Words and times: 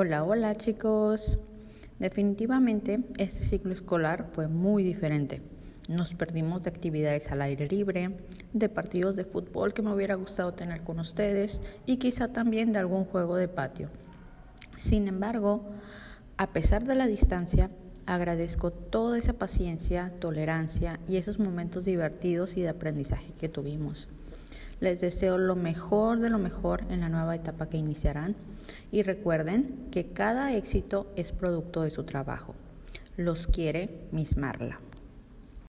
Hola, 0.00 0.22
hola 0.22 0.54
chicos. 0.54 1.40
Definitivamente 1.98 3.00
este 3.18 3.42
ciclo 3.42 3.72
escolar 3.72 4.28
fue 4.30 4.46
muy 4.46 4.84
diferente. 4.84 5.42
Nos 5.88 6.14
perdimos 6.14 6.62
de 6.62 6.70
actividades 6.70 7.32
al 7.32 7.42
aire 7.42 7.66
libre, 7.66 8.16
de 8.52 8.68
partidos 8.68 9.16
de 9.16 9.24
fútbol 9.24 9.74
que 9.74 9.82
me 9.82 9.92
hubiera 9.92 10.14
gustado 10.14 10.54
tener 10.54 10.82
con 10.82 11.00
ustedes 11.00 11.60
y 11.84 11.96
quizá 11.96 12.28
también 12.28 12.72
de 12.72 12.78
algún 12.78 13.06
juego 13.06 13.34
de 13.34 13.48
patio. 13.48 13.88
Sin 14.76 15.08
embargo, 15.08 15.64
a 16.36 16.52
pesar 16.52 16.84
de 16.84 16.94
la 16.94 17.08
distancia, 17.08 17.68
agradezco 18.06 18.70
toda 18.70 19.18
esa 19.18 19.32
paciencia, 19.32 20.12
tolerancia 20.20 21.00
y 21.08 21.16
esos 21.16 21.40
momentos 21.40 21.84
divertidos 21.84 22.56
y 22.56 22.62
de 22.62 22.68
aprendizaje 22.68 23.32
que 23.32 23.48
tuvimos. 23.48 24.08
Les 24.80 25.00
deseo 25.00 25.38
lo 25.38 25.56
mejor 25.56 26.20
de 26.20 26.30
lo 26.30 26.38
mejor 26.38 26.84
en 26.90 27.00
la 27.00 27.08
nueva 27.08 27.34
etapa 27.34 27.68
que 27.68 27.76
iniciarán 27.76 28.36
y 28.92 29.02
recuerden 29.02 29.88
que 29.90 30.12
cada 30.12 30.54
éxito 30.54 31.12
es 31.16 31.32
producto 31.32 31.82
de 31.82 31.90
su 31.90 32.04
trabajo. 32.04 32.54
Los 33.16 33.46
quiere 33.46 34.06
Miss 34.12 34.36
Marla. 34.36 34.80